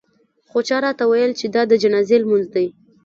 [0.49, 2.67] خو چا راته وویل چې دا د جنازې لمونځ دی.